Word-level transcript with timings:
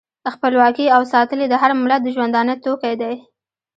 خپلواکي 0.33 0.85
او 0.95 1.01
ساتل 1.11 1.39
یې 1.43 1.47
د 1.49 1.55
هر 1.61 1.71
ملت 1.81 2.01
د 2.03 2.07
ژوندانه 2.15 2.53
توکی 2.63 2.93
دی. 3.01 3.15